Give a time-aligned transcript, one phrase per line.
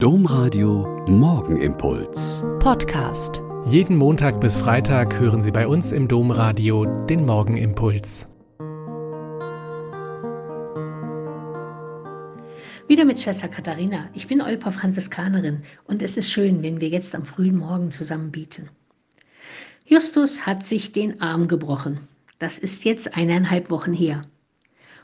[0.00, 2.44] Domradio Morgenimpuls.
[2.60, 3.42] Podcast.
[3.64, 8.28] Jeden Montag bis Freitag hören Sie bei uns im Domradio den Morgenimpuls.
[12.86, 14.08] Wieder mit Schwester Katharina.
[14.14, 18.30] Ich bin Olpa Franziskanerin und es ist schön, wenn wir jetzt am frühen Morgen zusammen
[18.30, 18.70] bieten.
[19.84, 21.98] Justus hat sich den Arm gebrochen.
[22.38, 24.22] Das ist jetzt eineinhalb Wochen her.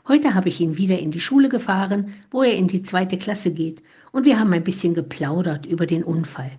[0.07, 3.51] Heute habe ich ihn wieder in die Schule gefahren, wo er in die zweite Klasse
[3.51, 3.81] geht,
[4.11, 6.51] und wir haben ein bisschen geplaudert über den Unfall.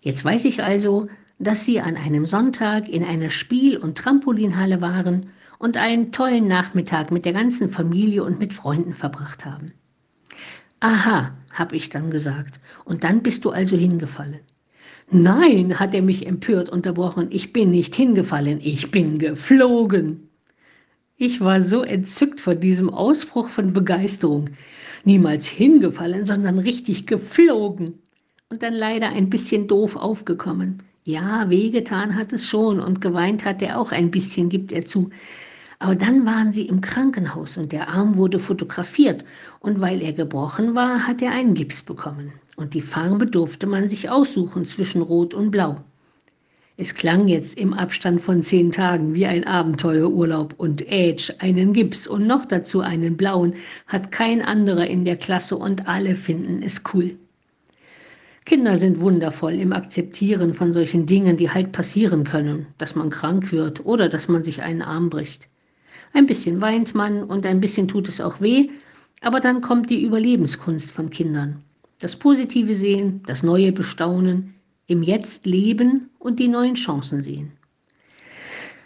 [0.00, 1.06] Jetzt weiß ich also,
[1.38, 7.12] dass Sie an einem Sonntag in einer Spiel- und Trampolinhalle waren und einen tollen Nachmittag
[7.12, 9.72] mit der ganzen Familie und mit Freunden verbracht haben.
[10.80, 14.40] Aha, habe ich dann gesagt, und dann bist du also hingefallen.
[15.10, 20.27] Nein, hat er mich empört unterbrochen, ich bin nicht hingefallen, ich bin geflogen.
[21.20, 24.50] Ich war so entzückt von diesem Ausbruch von Begeisterung.
[25.04, 27.94] Niemals hingefallen, sondern richtig geflogen.
[28.50, 30.80] Und dann leider ein bisschen doof aufgekommen.
[31.02, 35.10] Ja, wehgetan hat es schon und geweint hat er auch ein bisschen, gibt er zu.
[35.80, 39.24] Aber dann waren sie im Krankenhaus und der Arm wurde fotografiert.
[39.58, 42.32] Und weil er gebrochen war, hat er einen Gips bekommen.
[42.54, 45.78] Und die Farbe durfte man sich aussuchen zwischen Rot und Blau.
[46.80, 52.06] Es klang jetzt im Abstand von zehn Tagen wie ein Abenteuerurlaub und Age, einen Gips
[52.06, 53.54] und noch dazu einen blauen,
[53.88, 57.16] hat kein anderer in der Klasse und alle finden es cool.
[58.44, 63.50] Kinder sind wundervoll im Akzeptieren von solchen Dingen, die halt passieren können, dass man krank
[63.50, 65.48] wird oder dass man sich einen Arm bricht.
[66.12, 68.68] Ein bisschen weint man und ein bisschen tut es auch weh,
[69.20, 71.60] aber dann kommt die Überlebenskunst von Kindern.
[71.98, 74.54] Das Positive sehen, das Neue bestaunen,
[74.88, 77.52] im Jetzt leben und die neuen Chancen sehen.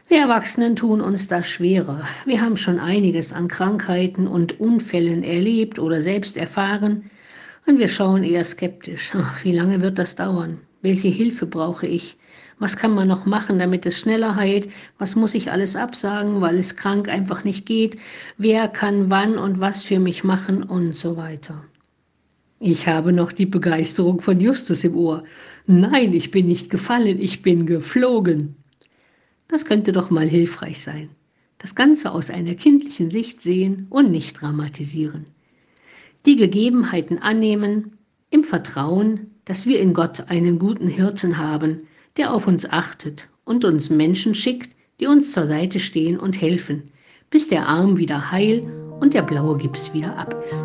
[0.08, 2.06] Wir Erwachsenen tun uns das schwerer.
[2.26, 7.10] Wir haben schon einiges an Krankheiten und Unfällen erlebt oder selbst erfahren
[7.66, 9.12] und wir schauen eher skeptisch.
[9.14, 10.58] Ach, wie lange wird das dauern?
[10.82, 12.18] Welche Hilfe brauche ich?
[12.58, 14.68] Was kann man noch machen, damit es schneller heilt?
[14.98, 17.96] Was muss ich alles absagen, weil es krank einfach nicht geht?
[18.38, 21.64] Wer kann wann und was für mich machen und so weiter.
[22.64, 25.24] Ich habe noch die Begeisterung von Justus im Ohr.
[25.66, 28.54] Nein, ich bin nicht gefallen, ich bin geflogen.
[29.48, 31.08] Das könnte doch mal hilfreich sein.
[31.58, 35.26] Das Ganze aus einer kindlichen Sicht sehen und nicht dramatisieren.
[36.24, 37.98] Die Gegebenheiten annehmen,
[38.30, 43.64] im Vertrauen, dass wir in Gott einen guten Hirten haben, der auf uns achtet und
[43.64, 46.92] uns Menschen schickt, die uns zur Seite stehen und helfen,
[47.28, 48.62] bis der Arm wieder heil
[49.00, 50.64] und der blaue Gips wieder ab ist.